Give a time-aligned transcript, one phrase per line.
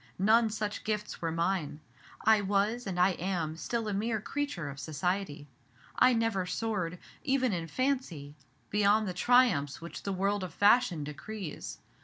[0.17, 1.79] None such gifts were mine.
[2.25, 5.47] I was and I am still a mere creature of society.
[5.95, 8.33] I never soared, even in fancy,
[8.71, 11.77] beyond the triumphs which the world of fashion decrees.